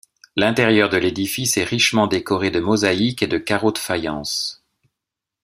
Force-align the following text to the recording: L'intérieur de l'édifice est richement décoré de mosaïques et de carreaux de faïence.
L'intérieur 0.35 0.89
de 0.89 0.97
l'édifice 0.97 1.57
est 1.57 1.63
richement 1.63 2.07
décoré 2.07 2.49
de 2.49 2.59
mosaïques 2.59 3.21
et 3.21 3.27
de 3.27 3.37
carreaux 3.37 3.71
de 3.71 3.77
faïence. 3.77 4.65